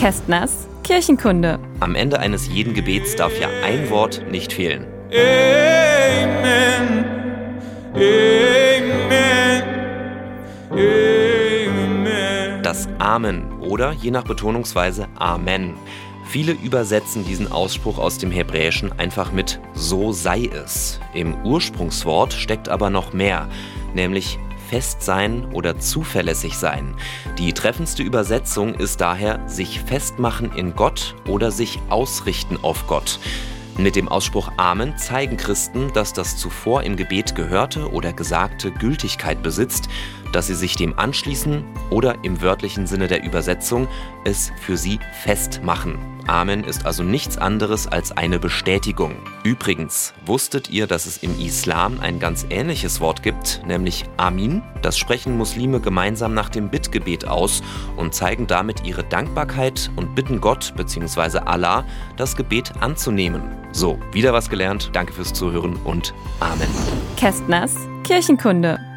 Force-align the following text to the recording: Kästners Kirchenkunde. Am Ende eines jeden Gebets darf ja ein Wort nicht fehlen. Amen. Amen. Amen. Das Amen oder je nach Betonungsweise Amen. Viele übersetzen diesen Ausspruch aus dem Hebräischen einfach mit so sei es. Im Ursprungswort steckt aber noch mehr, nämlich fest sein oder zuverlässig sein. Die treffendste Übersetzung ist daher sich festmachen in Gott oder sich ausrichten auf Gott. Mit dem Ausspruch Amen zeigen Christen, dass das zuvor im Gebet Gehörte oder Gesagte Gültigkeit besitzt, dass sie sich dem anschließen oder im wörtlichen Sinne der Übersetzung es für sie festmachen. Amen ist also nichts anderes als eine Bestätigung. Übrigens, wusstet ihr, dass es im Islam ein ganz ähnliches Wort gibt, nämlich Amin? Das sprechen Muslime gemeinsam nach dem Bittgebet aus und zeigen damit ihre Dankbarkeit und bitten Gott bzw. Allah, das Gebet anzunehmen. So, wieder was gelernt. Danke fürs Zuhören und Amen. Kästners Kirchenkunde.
Kästners 0.00 0.66
Kirchenkunde. 0.82 1.58
Am 1.80 1.94
Ende 1.94 2.18
eines 2.20 2.48
jeden 2.48 2.72
Gebets 2.72 3.16
darf 3.16 3.38
ja 3.38 3.50
ein 3.62 3.90
Wort 3.90 4.24
nicht 4.30 4.50
fehlen. 4.50 4.86
Amen. 5.12 7.04
Amen. 7.92 8.92
Amen. 10.70 12.62
Das 12.62 12.88
Amen 12.98 13.52
oder 13.60 13.92
je 13.92 14.10
nach 14.10 14.24
Betonungsweise 14.24 15.06
Amen. 15.16 15.74
Viele 16.24 16.52
übersetzen 16.52 17.26
diesen 17.26 17.52
Ausspruch 17.52 17.98
aus 17.98 18.16
dem 18.16 18.30
Hebräischen 18.30 18.98
einfach 18.98 19.32
mit 19.32 19.60
so 19.74 20.12
sei 20.12 20.46
es. 20.46 20.98
Im 21.12 21.34
Ursprungswort 21.44 22.32
steckt 22.32 22.70
aber 22.70 22.88
noch 22.88 23.12
mehr, 23.12 23.50
nämlich 23.92 24.38
fest 24.70 25.02
sein 25.02 25.46
oder 25.52 25.80
zuverlässig 25.80 26.56
sein. 26.56 26.94
Die 27.38 27.52
treffendste 27.52 28.04
Übersetzung 28.04 28.74
ist 28.74 29.00
daher 29.00 29.40
sich 29.48 29.80
festmachen 29.80 30.52
in 30.52 30.76
Gott 30.76 31.16
oder 31.28 31.50
sich 31.50 31.80
ausrichten 31.88 32.56
auf 32.62 32.86
Gott. 32.86 33.18
Mit 33.78 33.96
dem 33.96 34.08
Ausspruch 34.08 34.52
Amen 34.58 34.96
zeigen 34.96 35.36
Christen, 35.36 35.92
dass 35.92 36.12
das 36.12 36.36
zuvor 36.36 36.84
im 36.84 36.96
Gebet 36.96 37.34
Gehörte 37.34 37.90
oder 37.90 38.12
Gesagte 38.12 38.70
Gültigkeit 38.70 39.42
besitzt, 39.42 39.88
dass 40.32 40.46
sie 40.46 40.54
sich 40.54 40.76
dem 40.76 40.98
anschließen 40.98 41.64
oder 41.90 42.16
im 42.22 42.40
wörtlichen 42.42 42.86
Sinne 42.86 43.08
der 43.08 43.24
Übersetzung 43.24 43.88
es 44.24 44.52
für 44.60 44.76
sie 44.76 44.98
festmachen. 45.22 45.98
Amen 46.26 46.62
ist 46.62 46.86
also 46.86 47.02
nichts 47.02 47.38
anderes 47.38 47.88
als 47.88 48.12
eine 48.12 48.38
Bestätigung. 48.38 49.16
Übrigens, 49.42 50.14
wusstet 50.24 50.70
ihr, 50.70 50.86
dass 50.86 51.06
es 51.06 51.18
im 51.18 51.36
Islam 51.40 51.98
ein 52.00 52.20
ganz 52.20 52.46
ähnliches 52.50 53.00
Wort 53.00 53.22
gibt, 53.22 53.62
nämlich 53.66 54.04
Amin? 54.16 54.62
Das 54.82 54.96
sprechen 54.96 55.36
Muslime 55.36 55.80
gemeinsam 55.80 56.32
nach 56.32 56.48
dem 56.48 56.68
Bittgebet 56.68 57.26
aus 57.26 57.62
und 57.96 58.14
zeigen 58.14 58.46
damit 58.46 58.84
ihre 58.84 59.02
Dankbarkeit 59.02 59.90
und 59.96 60.14
bitten 60.14 60.40
Gott 60.40 60.72
bzw. 60.76 61.38
Allah, 61.38 61.84
das 62.16 62.36
Gebet 62.36 62.72
anzunehmen. 62.80 63.42
So, 63.72 63.98
wieder 64.12 64.32
was 64.32 64.48
gelernt. 64.48 64.90
Danke 64.92 65.12
fürs 65.12 65.32
Zuhören 65.32 65.76
und 65.84 66.14
Amen. 66.38 66.68
Kästners 67.16 67.74
Kirchenkunde. 68.04 68.89